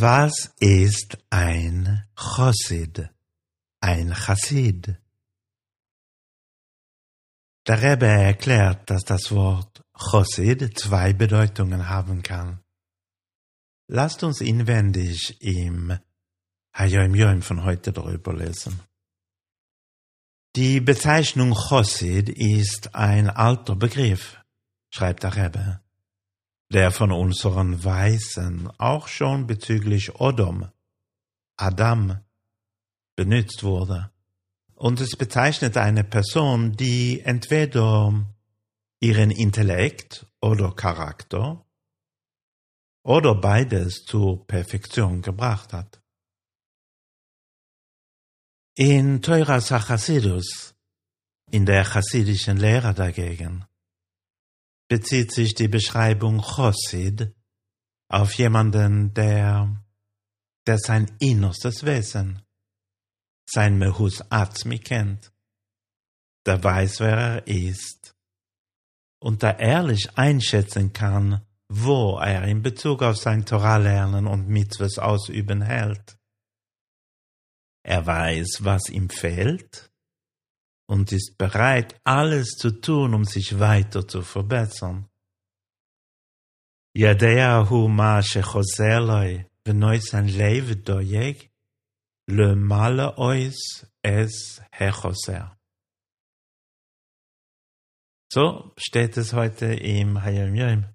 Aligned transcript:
Was 0.00 0.54
ist 0.60 1.18
ein 1.28 2.04
Chassid? 2.14 3.10
Ein 3.80 4.14
Chassid? 4.14 4.96
Der 7.66 7.82
Rebbe 7.82 8.06
erklärt, 8.06 8.88
dass 8.90 9.02
das 9.04 9.32
Wort 9.32 9.84
Chassid 9.96 10.78
zwei 10.78 11.12
Bedeutungen 11.14 11.88
haben 11.88 12.22
kann. 12.22 12.60
Lasst 13.88 14.22
uns 14.22 14.40
inwendig 14.40 15.42
im 15.42 15.98
Hayom 16.74 17.16
Yom 17.16 17.42
von 17.42 17.64
heute 17.64 17.92
darüber 17.92 18.32
lesen. 18.32 18.78
Die 20.54 20.80
Bezeichnung 20.80 21.54
Chassid 21.54 22.28
ist 22.28 22.94
ein 22.94 23.28
alter 23.28 23.74
Begriff, 23.74 24.38
schreibt 24.90 25.24
der 25.24 25.34
Rebbe 25.34 25.80
der 26.72 26.90
von 26.90 27.12
unseren 27.12 27.82
Weisen 27.84 28.70
auch 28.78 29.08
schon 29.08 29.46
bezüglich 29.46 30.20
Odom, 30.20 30.70
Adam, 31.56 32.20
benutzt 33.16 33.62
wurde. 33.62 34.10
Und 34.74 35.00
es 35.00 35.16
bezeichnet 35.16 35.76
eine 35.76 36.04
Person, 36.04 36.76
die 36.76 37.20
entweder 37.20 38.26
ihren 39.00 39.30
Intellekt 39.30 40.26
oder 40.40 40.72
Charakter 40.72 41.64
oder 43.02 43.34
beides 43.34 44.04
zur 44.04 44.46
Perfektion 44.46 45.22
gebracht 45.22 45.72
hat. 45.72 46.00
In 48.76 49.22
Teuras 49.22 49.70
Hachasidus, 49.70 50.74
in 51.50 51.66
der 51.66 51.84
chassidischen 51.84 52.58
Lehre 52.58 52.94
dagegen, 52.94 53.64
bezieht 54.88 55.32
sich 55.32 55.54
die 55.54 55.68
Beschreibung 55.68 56.40
Chosid 56.40 57.34
auf 58.08 58.32
jemanden, 58.34 59.12
der, 59.12 59.84
der 60.66 60.78
sein 60.78 61.10
innerstes 61.18 61.84
Wesen, 61.84 62.42
sein 63.46 63.78
Mehus 63.78 64.22
Atzmi 64.30 64.78
kennt, 64.78 65.32
der 66.46 66.62
weiß, 66.64 67.00
wer 67.00 67.18
er 67.18 67.46
ist 67.46 68.16
und 69.20 69.42
der 69.42 69.58
ehrlich 69.58 70.16
einschätzen 70.16 70.92
kann, 70.92 71.44
wo 71.68 72.18
er 72.18 72.44
in 72.44 72.62
Bezug 72.62 73.02
auf 73.02 73.18
sein 73.18 73.44
Torah-Lernen 73.44 74.26
und 74.26 74.48
Mitzvahs 74.48 74.98
ausüben 74.98 75.60
hält. 75.60 76.18
Er 77.82 78.06
weiß, 78.06 78.64
was 78.64 78.88
ihm 78.88 79.10
fehlt 79.10 79.87
und 80.87 81.11
ist 81.11 81.37
bereit, 81.37 81.99
alles 82.03 82.49
zu 82.57 82.71
tun, 82.81 83.13
um 83.13 83.25
sich 83.25 83.59
weiter 83.59 84.07
zu 84.07 84.21
verbessern. 84.21 85.07
יודע 86.95 87.57
הוא 87.69 87.89
מה 87.89 88.21
שחוזר 88.21 88.99
לו 88.99 89.39
ונויסן 89.67 90.25
לב 90.25 90.71
דויג, 90.73 91.37
למעלה 92.27 93.07
אויס 93.17 93.85
es 94.05 94.61
hechosser. 94.71 95.57
So 98.33 98.73
steht 98.77 99.17
es 99.17 99.33
heute 99.33 99.73
im 99.73 100.23
Hayom 100.23 100.55
Yom. 100.55 100.85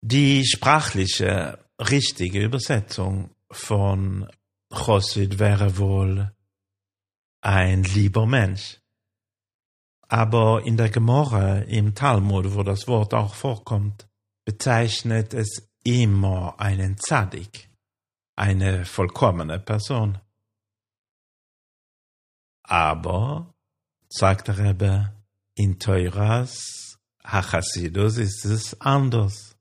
Die 0.00 0.44
sprachliche, 0.46 1.58
richtige 1.78 2.42
Übersetzung 2.42 3.30
von 3.50 4.28
Chosid 4.70 5.38
wäre 5.38 5.76
wohl 5.78 6.32
ein 7.41 7.83
lieber 7.83 8.25
Mensch. 8.25 8.79
Aber 10.09 10.65
in 10.65 10.77
der 10.77 10.89
Gemorre, 10.89 11.63
im 11.65 11.93
Talmud, 11.93 12.53
wo 12.55 12.63
das 12.63 12.87
Wort 12.87 13.13
auch 13.13 13.35
vorkommt, 13.35 14.07
bezeichnet 14.45 15.33
es 15.33 15.69
immer 15.83 16.59
einen 16.59 16.97
Zadik, 16.97 17.69
eine 18.35 18.85
vollkommene 18.85 19.59
Person. 19.59 20.19
Aber, 22.63 23.53
sagt 24.09 24.47
der 24.47 24.57
Rebbe, 24.57 25.13
in 25.55 25.79
Teuras 25.79 26.97
Hachasidus 27.23 28.17
ist 28.17 28.45
es 28.45 28.79
anders. 28.79 29.57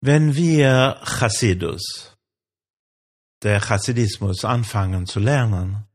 Wenn 0.00 0.34
wir 0.34 1.00
Chasidus, 1.04 2.16
der 3.42 3.60
Chassidismus 3.60 4.44
anfangen 4.44 5.06
zu 5.06 5.20
lernen, 5.20 5.86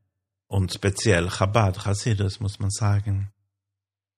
und 0.50 0.72
speziell 0.72 1.30
Chabad 1.30 1.86
Hasidus 1.86 2.40
muss 2.40 2.58
man 2.58 2.70
sagen, 2.70 3.30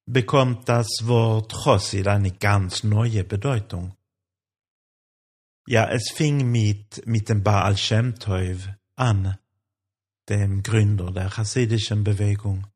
bekommt 0.06 0.66
das 0.66 0.88
Wort 1.02 1.52
Chosid 1.52 2.08
eine 2.08 2.32
ganz 2.32 2.84
neue 2.84 3.22
Bedeutung. 3.22 3.94
Ja, 5.66 5.90
es 5.90 6.10
fing 6.10 6.50
mit, 6.50 7.06
mit 7.06 7.28
dem 7.28 7.42
Baal 7.42 7.76
Shem 7.76 8.18
Tov 8.18 8.68
an, 8.96 9.38
dem 10.30 10.62
Gründer 10.62 11.12
der 11.12 11.28
chassidischen 11.28 12.02
Bewegung. 12.02 12.66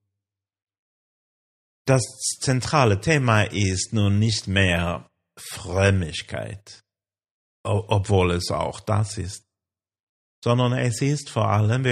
Das 1.86 2.02
zentrale 2.40 3.00
Thema 3.00 3.44
ist 3.44 3.94
nun 3.94 4.18
nicht 4.18 4.48
mehr 4.48 5.08
Frömmigkeit, 5.38 6.84
obwohl 7.64 8.32
es 8.32 8.50
auch 8.50 8.80
das 8.80 9.16
ist 9.16 9.45
sondern 10.42 10.72
es 10.72 11.00
ist 11.02 11.30
vor 11.30 11.48
allem 11.48 11.84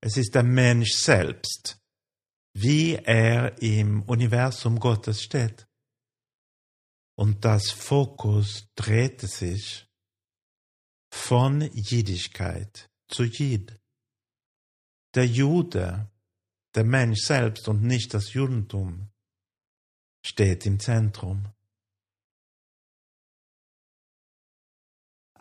Es 0.00 0.16
ist 0.16 0.34
der 0.34 0.42
Mensch 0.42 0.92
selbst, 0.92 1.78
wie 2.54 2.94
er 2.94 3.60
im 3.60 4.02
Universum 4.02 4.78
Gottes 4.78 5.22
steht. 5.22 5.66
Und 7.18 7.44
das 7.44 7.70
Fokus 7.70 8.68
drehte 8.76 9.26
sich 9.26 9.86
von 11.10 11.62
Jüdischkeit 11.72 12.90
zu 13.08 13.24
Jid. 13.24 13.80
Der 15.14 15.26
Jude, 15.26 16.10
der 16.74 16.84
Mensch 16.84 17.20
selbst 17.20 17.68
und 17.68 17.82
nicht 17.82 18.12
das 18.12 18.34
Judentum, 18.34 19.08
steht 20.24 20.66
im 20.66 20.78
Zentrum. 20.78 21.55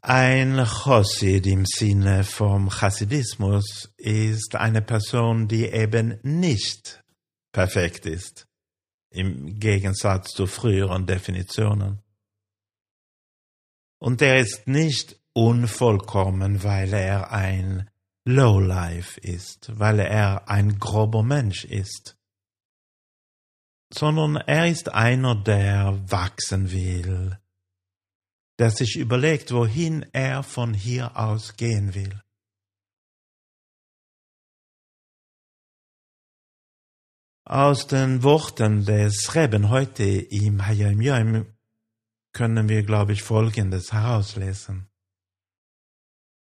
Ein 0.07 0.63
Chassid 0.63 1.47
im 1.47 1.65
Sinne 1.65 2.23
vom 2.23 2.69
Chassidismus 2.69 3.91
ist 3.97 4.53
eine 4.53 4.83
Person, 4.83 5.47
die 5.47 5.65
eben 5.65 6.19
nicht 6.21 7.03
perfekt 7.51 8.05
ist, 8.05 8.47
im 9.09 9.57
Gegensatz 9.59 10.29
zu 10.29 10.45
früheren 10.45 11.07
Definitionen. 11.07 12.03
Und 13.97 14.21
er 14.21 14.41
ist 14.41 14.67
nicht 14.67 15.19
unvollkommen, 15.33 16.63
weil 16.63 16.93
er 16.93 17.31
ein 17.31 17.89
Lowlife 18.25 19.19
ist, 19.19 19.71
weil 19.73 19.99
er 20.01 20.47
ein 20.47 20.77
grober 20.77 21.23
Mensch 21.23 21.65
ist, 21.65 22.15
sondern 23.91 24.35
er 24.35 24.67
ist 24.67 24.87
einer, 24.93 25.33
der 25.33 25.99
wachsen 26.11 26.71
will, 26.71 27.39
der 28.59 28.71
sich 28.71 28.95
überlegt, 28.95 29.51
wohin 29.51 30.03
er 30.13 30.43
von 30.43 30.73
hier 30.73 31.17
aus 31.17 31.57
gehen 31.57 31.93
will. 31.93 32.21
Aus 37.47 37.85
den 37.85 38.23
Worten 38.23 38.85
des 38.85 39.35
Reben 39.35 39.69
heute 39.69 40.03
im 40.03 40.65
Hayom 40.65 40.99
Yom 40.99 41.45
können 42.33 42.67
wir, 42.67 42.83
glaube 42.83 43.13
ich, 43.13 43.21
Folgendes 43.21 43.93
herauslesen. 43.93 44.89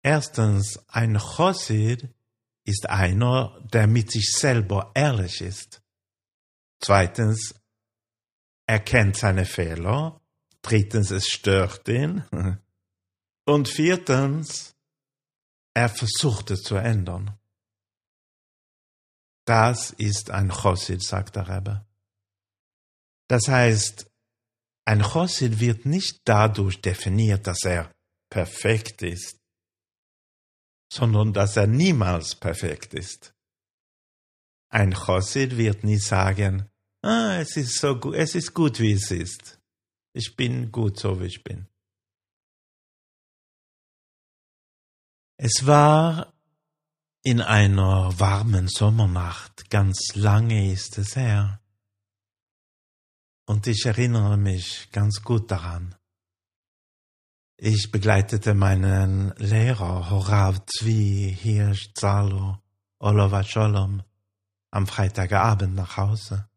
Erstens, 0.03 0.79
ein 0.89 1.17
Chosid 1.19 2.09
ist 2.65 2.89
einer, 2.89 3.65
der 3.73 3.87
mit 3.87 4.11
sich 4.11 4.33
selber 4.33 4.91
ehrlich 4.95 5.41
ist. 5.41 5.83
Zweitens, 6.81 7.55
er 8.67 8.81
kennt 8.81 9.17
seine 9.17 9.45
Fehler 9.45 10.21
Drittens, 10.69 11.11
es 11.11 11.29
stört 11.29 11.89
ihn. 11.89 12.25
Und 13.47 13.69
viertens, 13.69 14.77
er 15.75 15.89
versucht 15.89 16.51
es 16.51 16.63
zu 16.63 16.75
ändern. 16.75 17.39
Das 19.47 19.93
ist 19.93 20.31
ein 20.31 20.51
Chosid, 20.51 21.03
sagt 21.03 21.37
der 21.37 21.49
Rebbe. 21.49 21.87
Das 23.29 23.49
heißt, 23.49 24.11
ein 24.85 25.03
Chosid 25.03 25.59
wird 25.59 25.87
nicht 25.87 26.21
dadurch 26.27 26.83
definiert, 26.83 27.47
dass 27.47 27.65
er 27.65 27.91
perfekt 28.31 29.01
ist, 29.01 29.39
sondern 30.93 31.33
dass 31.33 31.57
er 31.57 31.67
niemals 31.67 32.35
perfekt 32.35 32.93
ist. 32.93 33.33
Ein 34.71 34.93
Chosid 34.93 35.57
wird 35.57 35.83
nie 35.83 35.99
sagen, 35.99 36.69
ah, 37.03 37.39
es 37.41 37.57
ist 37.57 37.79
so 37.79 37.99
gut, 37.99 38.17
es 38.17 38.35
ist 38.35 38.53
gut, 38.53 38.81
wie 38.81 38.93
es 38.93 39.11
ist. 39.11 39.58
Ich 40.21 40.35
bin 40.35 40.73
gut 40.73 40.99
so, 40.99 41.21
wie 41.21 41.27
ich 41.27 41.45
bin. 41.45 41.69
Es 45.37 45.65
war 45.65 46.35
in 47.23 47.41
einer 47.41 48.19
warmen 48.19 48.67
Sommernacht, 48.67 49.71
ganz 49.71 50.17
lange 50.17 50.73
ist 50.73 50.99
es 50.99 51.15
her. 51.15 51.61
Und 53.47 53.69
ich 53.69 53.87
erinnere 53.87 54.37
mich 54.37 54.91
ganz 54.91 55.23
gut 55.23 55.53
daran. 55.53 55.95
Ich 57.57 57.93
begleitete 57.93 58.55
meinen 58.55 59.33
Lehrer 59.37 60.11
Horav 60.11 60.67
Zvi 60.67 61.33
Hirsch 61.41 61.95
Zalo 61.95 62.59
Oliver 62.99 63.45
Sholom 63.45 64.03
am 64.73 64.89
Freitagabend 64.89 65.77
nach 65.77 65.97
Hause. 65.97 66.51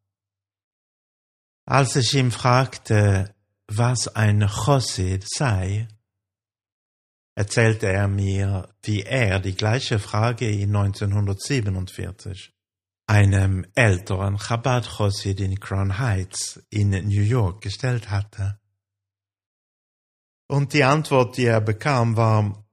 Als 1.65 1.95
ich 1.95 2.15
ihn 2.15 2.31
fragte, 2.31 3.35
was 3.77 4.07
ein 4.09 4.47
Chosid 4.47 5.25
sei, 5.27 5.87
erzählte 7.35 7.87
er 7.87 8.07
mir, 8.07 8.73
wie 8.83 9.03
er 9.03 9.39
die 9.39 9.55
gleiche 9.55 9.99
Frage 9.99 10.49
in 10.49 10.75
1947 10.75 12.53
einem 13.07 13.65
älteren 13.75 14.37
Chabad 14.37 14.87
Chosid 14.87 15.39
in 15.39 15.59
Crown 15.59 15.99
Heights 15.99 16.61
in 16.69 16.89
New 16.89 17.21
York 17.21 17.61
gestellt 17.61 18.09
hatte. 18.09 18.59
Und 20.47 20.73
die 20.73 20.83
Antwort, 20.83 21.37
die 21.37 21.45
er 21.45 21.61
bekam, 21.61 22.17
war, 22.17 22.65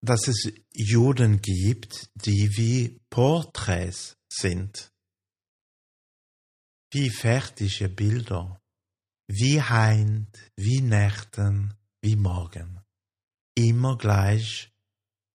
dass 0.00 0.28
es 0.28 0.52
Juden 0.72 1.40
gibt, 1.40 2.10
die 2.14 2.56
wie 2.56 3.00
Porträts 3.10 4.16
sind, 4.28 4.92
wie 6.92 7.10
fertige 7.10 7.88
Bilder, 7.88 8.60
wie 9.28 9.62
Heint, 9.62 10.36
wie 10.56 10.80
Nächten, 10.80 11.74
wie 12.00 12.16
Morgen. 12.16 12.80
Immer 13.54 13.96
gleich 13.98 14.72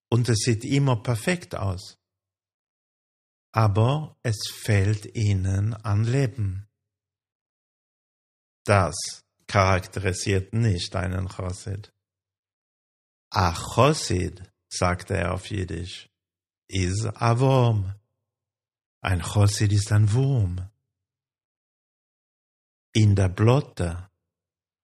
und 0.10 0.28
es 0.30 0.40
sieht 0.40 0.66
immer 0.66 1.02
perfekt 1.02 1.56
aus. 1.56 2.00
Aber 3.52 4.18
es 4.24 4.38
fehlt 4.52 5.16
ihnen 5.16 5.74
an 5.74 6.04
Leben. 6.06 6.68
Das 8.66 8.96
charakterisiert 9.48 10.54
nicht 10.54 10.96
einen 10.96 11.28
Chosid. 11.28 11.94
A 13.30 13.54
Chosid, 13.54 14.52
sagte 14.70 15.18
er 15.18 15.34
auf 15.34 15.50
Jiddisch, 15.50 16.10
ist 16.68 17.06
a 17.06 17.40
Wurm. 17.40 17.94
Ein 19.02 19.22
Chosid 19.22 19.72
ist 19.72 19.92
ein 19.92 20.12
Wurm. 20.14 20.70
In 22.94 23.16
der 23.16 23.30
Blotte, 23.30 24.10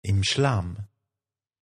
im 0.01 0.23
Schlamm. 0.23 0.87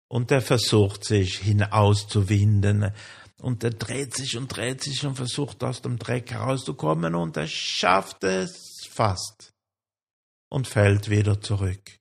Und 0.09 0.31
er 0.31 0.41
versucht 0.41 1.05
sich 1.05 1.37
hinauszuwinden, 1.37 2.91
und 3.37 3.63
er 3.63 3.71
dreht 3.71 4.15
sich 4.15 4.37
und 4.37 4.55
dreht 4.55 4.83
sich 4.83 5.03
und 5.05 5.15
versucht 5.15 5.63
aus 5.63 5.81
dem 5.81 5.97
Dreck 5.97 6.31
herauszukommen, 6.31 7.15
und 7.15 7.37
er 7.37 7.47
schafft 7.47 8.23
es 8.23 8.85
fast 8.89 9.53
und 10.49 10.67
fällt 10.67 11.09
wieder 11.09 11.41
zurück. 11.41 11.99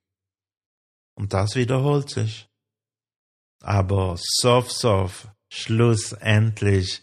Und 1.15 1.33
das 1.33 1.55
wiederholt 1.55 2.11
sich. 2.11 2.49
Aber 3.63 4.17
sof 4.19 4.73
sof, 4.73 5.29
schlussendlich 5.53 7.03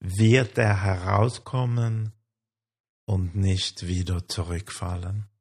wird 0.00 0.58
er 0.58 0.82
herauskommen 0.82 2.12
und 3.06 3.36
nicht 3.36 3.86
wieder 3.86 4.26
zurückfallen. 4.26 5.31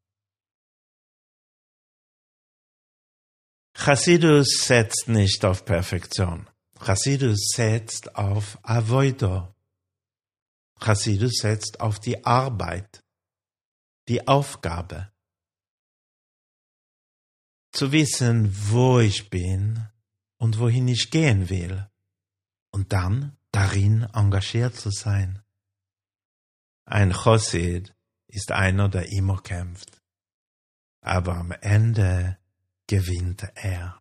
Chassidus 3.83 4.59
setzt 4.67 5.07
nicht 5.07 5.43
auf 5.43 5.65
Perfektion. 5.65 6.47
Chassidus 6.79 7.49
setzt 7.55 8.15
auf 8.15 8.59
Avoido. 8.61 9.55
Chassidus 10.79 11.37
setzt 11.37 11.79
auf 11.79 11.99
die 11.99 12.23
Arbeit, 12.23 13.03
die 14.07 14.27
Aufgabe 14.27 15.11
zu 17.71 17.91
wissen, 17.91 18.55
wo 18.69 18.99
ich 18.99 19.31
bin 19.31 19.87
und 20.37 20.59
wohin 20.59 20.87
ich 20.87 21.09
gehen 21.09 21.49
will 21.49 21.89
und 22.69 22.93
dann 22.93 23.35
darin 23.51 24.03
engagiert 24.13 24.75
zu 24.75 24.91
sein. 24.91 25.41
Ein 26.85 27.13
Chosid 27.13 27.95
ist 28.27 28.51
einer, 28.51 28.89
der 28.89 29.11
immer 29.11 29.41
kämpft, 29.41 30.03
aber 31.01 31.37
am 31.37 31.51
Ende 31.51 32.37
gewinnt 32.91 33.49
er. 33.53 34.00